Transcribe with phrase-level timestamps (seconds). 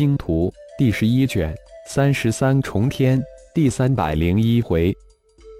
[0.00, 1.54] 星图》第十一卷
[1.86, 3.22] 三十三重天
[3.54, 4.96] 第三百零一回，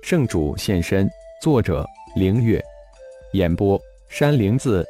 [0.02, 1.06] 圣主现身。
[1.42, 1.84] 作者：
[2.16, 2.58] 凌月。
[3.34, 4.82] 演播：山灵子。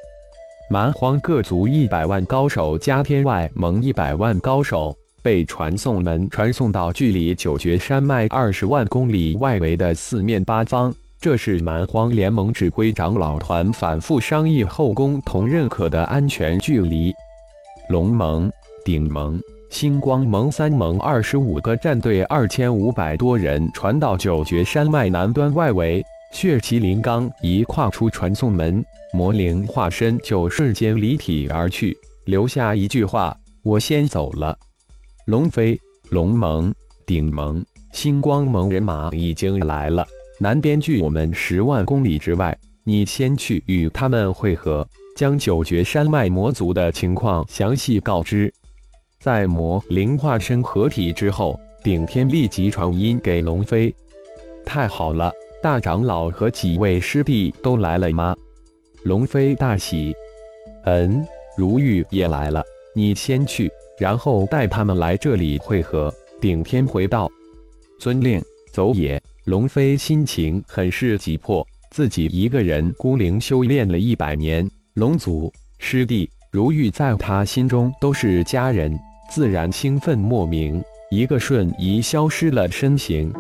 [0.71, 10.95] 蛮荒各族一百万高手加天外盟一百万高手被传送门传送到距离九绝山脉二十万公里外围的四面八方。
[11.21, 17.13] 这是蛮荒联盟指挥长老团反复商议后共同认可的安全距离。
[17.89, 18.49] 龙盟、
[18.85, 26.03] 鼎盟、星光盟三盟二十五个战队，二千五百多人传到九绝山脉南端外围。
[26.33, 34.57] 血麒麟刚一跨出传送门，魔灵化身就瞬间离体而去，留下一句话：“我先走了。”
[35.27, 35.79] 龙飞、
[36.11, 36.73] 龙盟、
[37.05, 40.07] 鼎盟、星光盟人马已经来了。
[40.39, 48.53] 南边距我们十万公里之外，你先去与他们会合，将九绝山脉魔族的情况详细告知。
[49.21, 53.95] 在魔灵化身合体之后，顶天立即传音给龙飞
[54.65, 55.31] ：“太好了，
[55.63, 58.35] 大长老和几位师弟都来了吗？”
[59.05, 60.15] 龙飞大喜
[60.85, 61.23] ：“嗯，
[61.55, 62.65] 如玉也来了。
[62.95, 67.31] 你先去，然后带他们来这里会合。”顶天回道
[68.01, 78.99] ：“遵令，走也。”龙飞心情很是急迫，自己一个人孤零修炼了一百年，龙祖师弟如玉在他心中都是家人，
[79.31, 83.33] 自然兴奋莫名，一个瞬移消失了身形。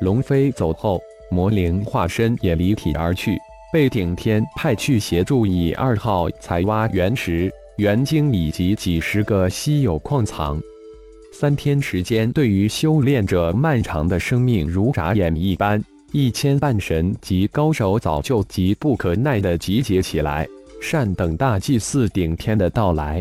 [0.00, 1.00] 龙飞走后，
[1.32, 3.36] 魔灵化身也离体而去，
[3.72, 10.60] 被顶天派去协助以二号采挖原石、元晶以及几十个稀有矿藏。
[11.32, 15.82] 三天时间，对于修炼者漫长的生命如眨眼一般。
[16.12, 20.46] 一千半神级高手早就急不可耐地集结起来，
[20.80, 23.20] 善等大祭司顶天的到来。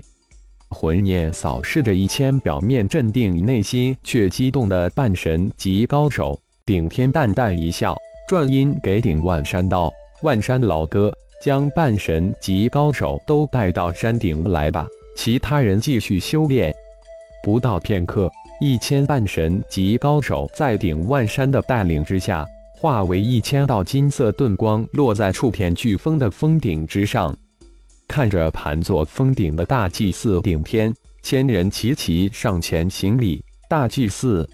[0.76, 7.96] 魂念扫视着一千表面镇定、内心却激动的半神级高手，顶天淡淡一笑，
[8.28, 9.92] 转音给顶万山道
[10.22, 14.86] ：“万山老哥，将半神级高手都带到山顶来吧，
[15.16, 16.76] 其他人继续修炼。”
[17.42, 22.46] 不到片刻，一千半神级高手在顶万山的带领之下，
[22.78, 27.34] 化为一千道金色盾光，落在触片巨峰的峰顶之上。
[28.16, 33.44] 看着盘坐峰顶的大祭司顶天，千人齐齐上前行礼。
[33.68, 34.50] 大祭司，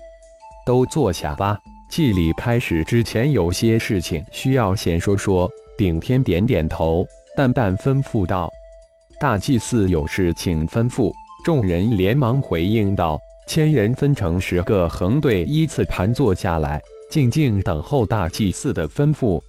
[0.65, 1.55] 都坐下吧。
[1.87, 5.47] 祭礼开始之前，有些事情需要先说说。
[5.77, 7.05] 顶天点点头，
[7.37, 8.49] 淡淡吩咐道
[9.21, 11.13] ：“大祭司有事请吩咐。”
[11.45, 19.39] 众人连忙回应道：“千人分成十个横队，依次盘坐下来，静静等候大祭司的吩咐。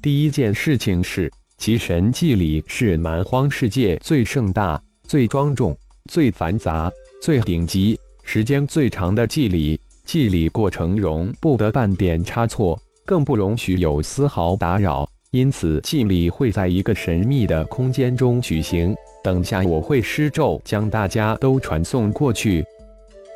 [0.00, 1.30] 第一件事情是，
[1.62, 5.78] 其神祭礼是蛮荒世界最盛大、最庄重、
[6.10, 6.90] 最繁杂、
[7.22, 9.78] 最顶级、时间最长的祭礼。
[10.04, 15.08] 祭礼过程容不得半点差错，更不容许有丝毫打扰。
[15.30, 22.64] 因此，祭礼会在一个神秘的空间中举行。”等下我会施咒将大家都传送过去，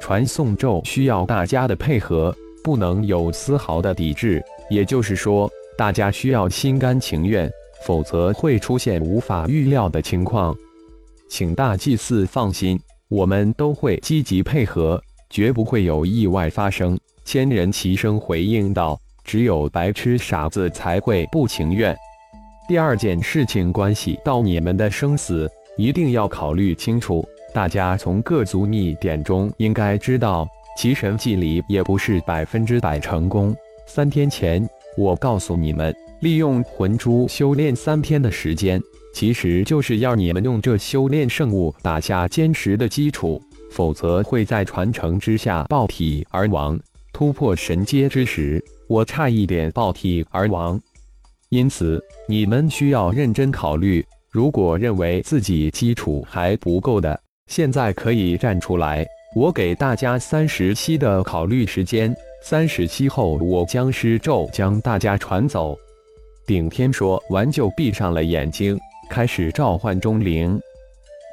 [0.00, 2.34] 传送咒需要大家的配合，
[2.64, 4.42] 不能有丝毫的抵制。
[4.68, 5.48] 也就是说，
[5.78, 7.48] 大家需要心甘情愿，
[7.86, 10.52] 否则会出现无法预料的情况。
[11.28, 12.76] 请大祭司放心，
[13.08, 16.98] 我们都会积极配合，绝不会有意外发生。
[17.24, 21.96] 千人齐声回应道：“只有白痴傻子才会不情愿。”
[22.68, 25.48] 第二件事情关系到你们的生死。
[25.76, 27.22] 一定要考虑清楚。
[27.52, 33.54] 大家从各族秘典中应该知道，奇神祭礼也不是百分之百成功。
[33.86, 34.66] 三天前，
[34.96, 38.82] 我告诉你们，利用魂珠修炼三天的时间，
[39.12, 43.40] 其实就是要你们用这修炼圣物打下坚实的基础，
[43.70, 46.78] 否则会在传承之下爆体而亡。
[47.12, 50.80] 突破神阶之时，我差一点爆体而亡，
[51.50, 54.04] 因此你们需要认真考虑。
[54.30, 59.06] 如果认为自己基础还不够的，现在可以站出来。
[59.34, 65.76] 我给大家三十七的考虑时间，三十七后我将施咒将大家传走。
[66.46, 68.78] 顶天说完就闭上了眼睛，
[69.10, 70.56] 开始召唤钟灵。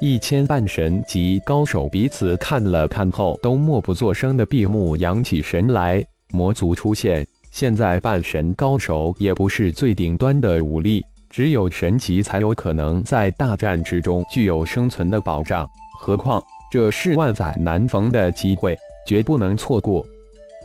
[0.00, 6.04] 一千半神级高手彼此看了看后，都默不作声的闭目养起神来。
[6.32, 11.04] 魔族出现，现在半神高手也不是最顶端的武力。
[11.30, 15.68] 只有神级才有可能在大战之中具有生存的保障，
[16.00, 18.76] 何况这是万载难逢的机会，
[19.06, 20.04] 绝不能错过。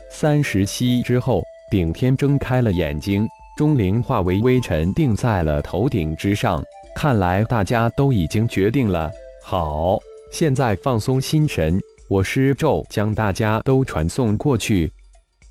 [0.10, 3.28] 三十息之后，顶天睁开了眼睛，
[3.60, 6.64] 钟灵化为微尘定在了头顶之上。
[6.96, 9.12] 看来大家都已经决定了。
[9.44, 10.00] 好，
[10.32, 11.78] 现在放松心神，
[12.08, 14.90] 我施咒将大家都传送过去。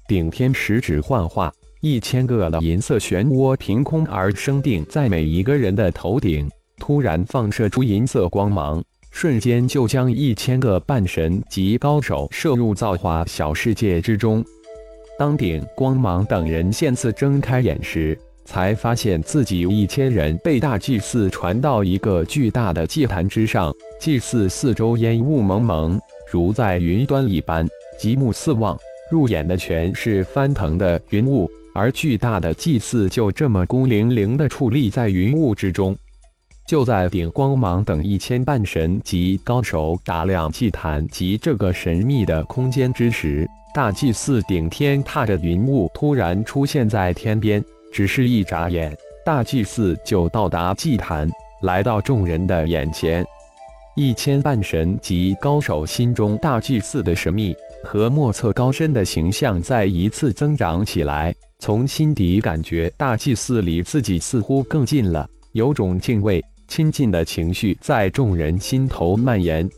[0.07, 1.53] 顶天十指幻化，
[1.83, 14.43] 一千个的银色漩涡凭空而生，定在每一个人的头顶，突然放射出银色光芒，瞬间就将一千个半神级高手射入造化小世界之中。
[15.19, 26.01] 当顶光芒等人现次睁开眼时，才发现自己一千人被大祭司传到一个巨大的祭坛之上，祭祀四周烟雾蒙蒙，
[26.31, 27.67] 如在云端一般，
[27.99, 28.79] 极目四望，
[29.11, 35.99] 入眼的全是翻腾的云雾，而巨大的祭祀就这么孤零零地矗立在云雾之中。
[36.69, 47.65] 就在顶光芒等一千半神级高手打量祭坛及这个神秘的空间之时，大祭司顶天踏着云雾突然出现在天边。
[47.91, 48.95] 只是一眨眼，
[49.25, 51.27] 大祭司就到达祭坛，
[51.63, 53.25] 来到众人的眼前。
[53.97, 61.35] 一千半神级高手心中，大祭司的神秘和莫测高深的形象再一次增长起来。
[61.61, 69.69] 从心底感觉，大祭司离自己似乎更近了，有种敬畏、亲近的情绪在众人心头蔓延。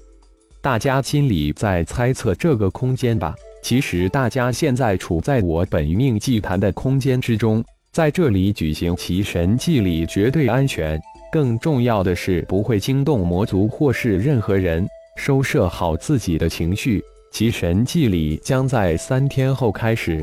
[0.61, 3.35] 大家心里在猜测这个空间吧？
[3.63, 7.65] 其实，大家现在处在我本命祭坛的空间之中。
[7.93, 11.01] 在这里举行奇神祭礼绝对安全，
[11.33, 14.87] 更重要的是不会惊动魔族或是任何人。
[15.17, 17.03] 收摄好自己的情绪，
[17.33, 20.23] 奇神祭礼将在三天后开始。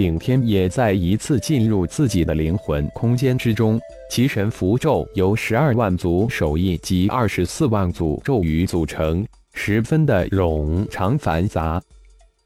[0.00, 3.78] 顶天也再一次进入自己的灵魂空间之中。
[4.10, 11.78] 奇神符咒由十二万组手印及二十四万组咒语组成，十分的冗长繁杂。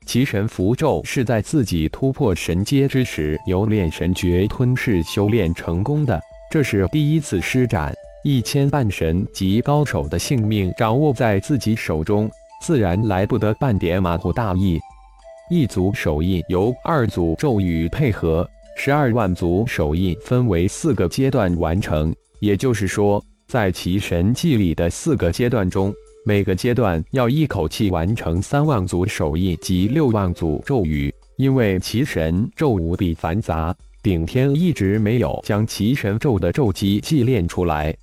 [0.05, 6.21] 其神符咒是在自己突破神阶之时，由炼神诀吞噬修炼成功的。
[6.51, 12.29] 这是第一次施展，一千半神级高手的性命掌握在自己手中，
[12.61, 14.81] 自然来不得半点马虎大意。
[15.51, 22.15] 一组手印由二组咒语配合，十二万组手印分为四个阶段完成。
[22.41, 25.93] 也就是说，在其神祭里的四个阶段中。
[26.27, 37.95] 每个阶段要一口气完成三万组手印及六万组咒语，因为其神咒无比繁杂，顶天一直没有将其神咒的咒机祭炼出来。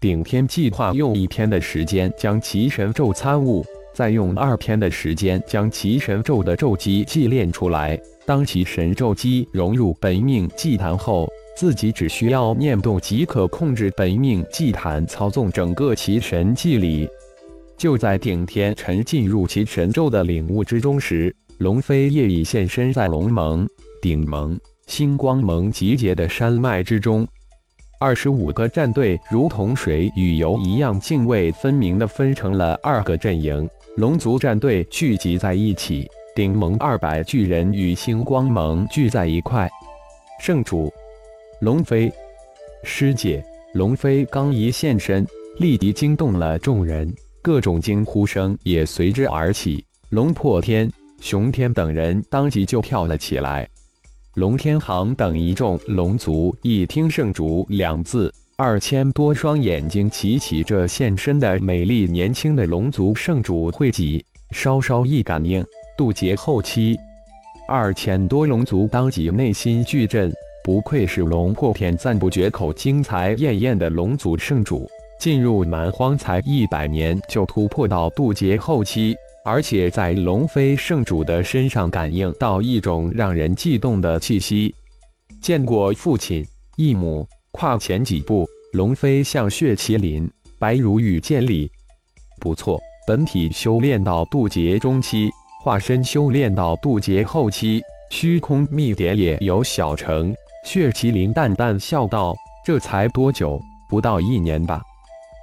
[0.00, 3.62] 顶天计划用一天的时间将其神咒参悟，
[4.00, 8.00] 再用二天的时间将其神咒的咒机祭炼出来。
[8.24, 17.06] 当其神咒机融入本命祭坛后，自己只需要念动即可控制本命祭坛，操纵整个其神祭礼。
[17.76, 23.68] 就在顶天沉进入其神咒的领悟之中时，龙飞夜已现身在龙盟、
[24.00, 27.28] 顶盟、星光盟集结的山脉之中。
[28.00, 33.68] 二十五个战队如同水与油一样泾渭分明地分成了二个阵营。
[33.96, 39.68] 龙族战队聚集在一起，顶盟二百巨人与星光盟聚在一块。
[40.40, 40.92] 圣主，
[41.60, 42.10] 龙飞，
[42.84, 43.44] 师姐，
[43.74, 45.26] 龙飞刚一现身，
[45.58, 47.12] 立即惊动了众人。
[47.42, 50.88] 各种惊呼声也随之而起，龙破天、
[51.20, 53.68] 熊天等人当即就跳了起来。
[54.34, 65.64] 龙天行等一众龙族一听“圣主”两字，二千多双眼睛齐齐这现身的美丽年轻的龙族圣主汇集，稍稍一感应，
[65.96, 66.94] 渡劫后期，
[67.66, 70.30] 二千多龙族当即内心巨震，
[70.62, 74.86] 不愧是龙破天赞不绝口、精彩艳艳的龙族圣主。
[75.18, 84.74] 进入蛮荒才一百年就突破到渡劫后期，而且在龙飞圣主的身上感应到一种让人悸动的气息。
[85.40, 86.46] 见过父亲
[86.76, 91.68] 义母，跨前几步，龙飞向血麒麟白如玉见礼。
[92.38, 95.28] 不错，本体修炼到渡劫中期，
[95.64, 100.32] 化身修炼到渡劫后期，虚空秘典也有小成。
[100.64, 102.32] 血麒麟淡淡笑道
[102.64, 103.60] ：“这才多久？
[103.88, 104.80] 不到一年吧。”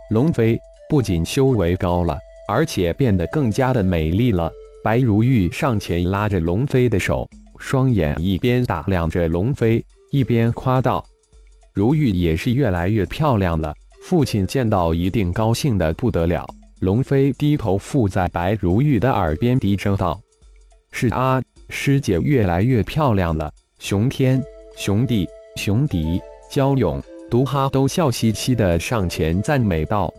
[0.10, 0.58] 龙飞
[0.90, 2.18] 不仅修为高了，
[2.48, 4.50] 而且变得更加的美丽了。
[4.82, 7.28] 白如玉上前拉着龙飞的手，
[7.60, 11.04] 双眼一边打量着龙飞，一边夸道
[11.78, 16.44] ：“如玉也是越来越漂亮了。”父亲见到一定高兴的不得了。
[16.80, 20.20] 龙飞低头附在白如玉的耳边低声道
[20.92, 24.42] ：“是啊，师姐越来越漂亮了。”熊天、
[24.76, 26.20] 熊弟、熊迪、
[26.50, 27.00] 焦勇。
[27.30, 30.12] 毒哈都笑嘻嘻的上前赞美道：“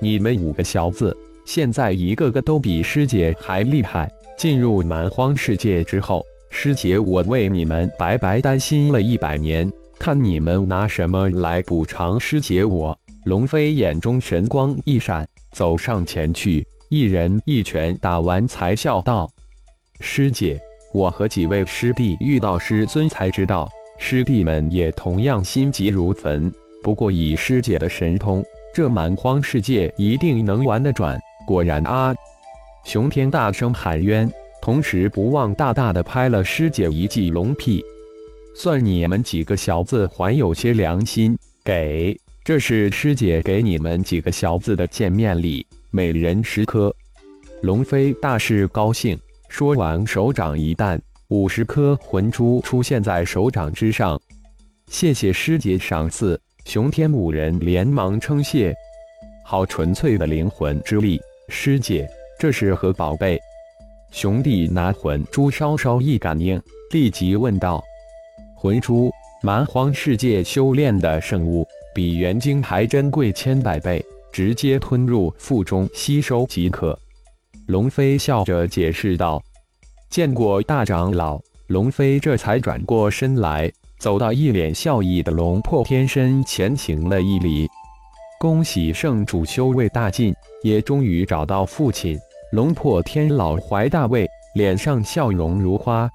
[0.00, 4.10] 你们五个小子，现在一个个都比师姐还厉害。
[4.38, 9.68] 进入蛮荒世界之后，师姐我为你们白白担心了一百年，
[10.06, 12.96] 看你们拿什么来补偿师姐我。”
[13.26, 19.28] 龙飞眼中神光一闪，走上前去，一人一拳打完，才笑道
[19.98, 20.60] ：“师姐，
[20.94, 26.52] 我和几位师弟遇到师尊才知道，师弟们也同样心急如焚。
[26.84, 31.18] 不过以师姐的神通，这蛮荒世界一定能玩得转。
[31.44, 32.14] 果然啊！”
[32.86, 34.30] 熊天大声喊冤，
[34.62, 37.84] 同时不忘大大的拍了师姐一记龙屁。
[38.58, 46.90] 算你们几个小子还有些良心，给，这是师姐给你们几个小子的见面礼，每人十颗。
[47.60, 49.16] 龙飞大是高兴，
[49.50, 50.98] 说完手掌一弹，
[51.28, 54.18] 五十颗魂珠出现在手掌之上。
[54.86, 58.74] 谢谢师姐赏赐，熊天五人连忙称谢。
[59.44, 61.20] 好纯粹的灵魂之力，
[61.50, 62.08] 师姐。
[62.38, 63.38] 这是何宝贝？
[64.10, 66.58] 熊弟拿魂珠稍稍一感应，
[66.90, 67.84] 立即问道
[68.66, 76.98] ：“魂珠，蛮荒世界修炼的圣物，比元晶还珍贵千百倍，直接吞入腹中吸收即可。”
[77.68, 79.40] 龙飞笑着解释道
[80.10, 83.70] ：“见过大长老。”龙飞这才转过身来，
[84.00, 87.68] 走到一脸笑意的龙破天身前，行了一礼
[88.40, 92.18] ：“恭喜圣主修为大进，也终于找到父亲。”
[92.50, 96.10] 龙破天老怀大慰，脸上笑容如花。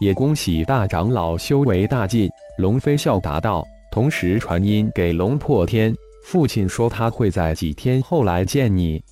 [0.00, 2.28] 也恭喜大长老修为大进。
[2.58, 9.02] 龙飞笑答道，同时传音给龙破天，父亲说他会在几天后来见你。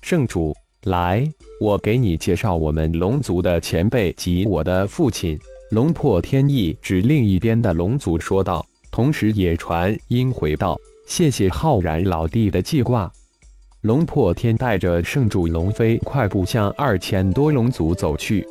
[0.00, 0.54] 圣主，
[0.84, 1.26] 来，
[1.60, 5.38] 我给你介绍我们龙族的前辈及我的父亲。
[5.70, 13.10] 龙破天意指另一边的龙族说道，同时也传音回道：谢谢浩然老弟的记挂。
[13.82, 18.46] 龙破天带着圣主龙飞快步向二千多龙族走去。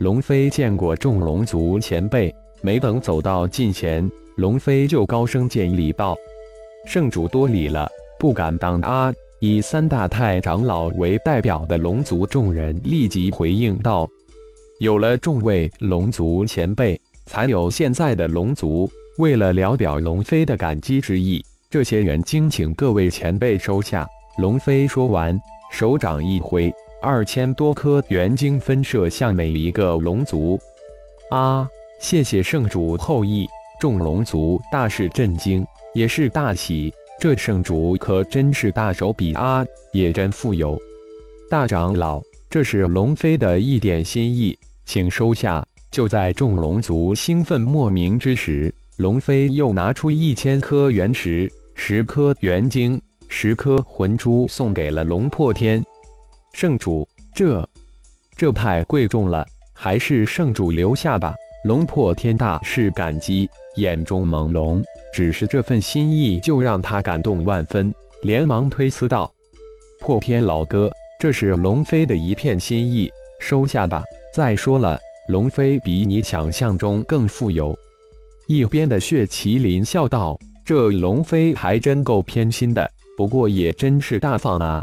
[0.00, 6.16] 龙飞见过众龙族前辈，没等走到近前，龙飞就高声见礼道
[6.88, 7.86] ：“圣主多礼了，
[8.18, 14.08] 不敢当啊！”以三大太长老为代表的龙族众人立即回应道
[14.80, 18.90] ：“有了众位龙族前辈，才有现在的龙族。
[19.18, 24.08] 为了聊表龙飞的感激之意，这些人敬请各位前辈收下。”
[24.40, 25.38] 龙飞说完，
[25.70, 30.58] 手掌一挥，二千多颗元晶分射向每一个龙族。
[31.30, 31.68] 啊！
[32.00, 33.46] 谢谢圣主后裔，
[33.80, 35.64] 众龙族大是震惊，
[35.94, 36.92] 也是大喜。
[37.18, 40.80] 这圣主可真是大手笔啊，也真富有。
[41.50, 45.64] 大长老，这是龙飞的一点心意，请收下。
[45.90, 53.00] 就在众龙族兴奋莫名之时，龙飞又拿出一千颗原石，十颗元晶。
[53.28, 55.80] 十颗魂珠送给了龙破天
[56.52, 57.66] 圣主，这
[58.36, 61.34] 这太贵重了，还是圣主留下吧。
[61.64, 69.30] 龙破天大是感激，眼中朦胧，只是这份心意就让他感动万分，连忙推辞道
[70.00, 74.02] ：“破天老哥，这是龙飞的一片心意，收下吧。
[74.34, 77.76] 再说了，龙飞比你想象中更富有。”
[78.48, 84.82] 一边的血麒麟笑道：“这龙飞还真够偏心的。”不过也真是大方啊！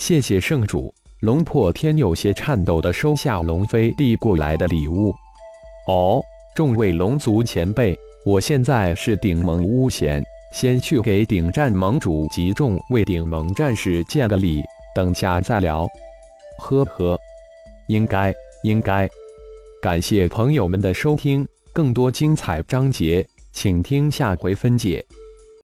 [0.00, 0.92] 谢谢圣主。
[1.20, 5.14] 龙破天有些颤抖地收下龙飞递过来的礼物。
[5.86, 6.22] 哦，
[6.54, 14.62] 众位龙族前辈，我现在是顶盟巫贤，先去给顶战盟主及众位顶盟战士见个礼，
[14.94, 15.86] 等下再聊。
[16.58, 17.20] 呵呵，
[17.86, 19.06] 应该应该。
[19.82, 25.04] 感谢朋友们的收听，更多精彩章节，请听下回分解。